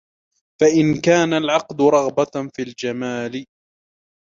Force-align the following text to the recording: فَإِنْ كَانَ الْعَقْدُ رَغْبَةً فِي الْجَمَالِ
فَإِنْ 0.61 1.01
كَانَ 1.01 1.33
الْعَقْدُ 1.33 1.81
رَغْبَةً 1.81 2.49
فِي 2.55 2.61
الْجَمَالِ 2.61 3.45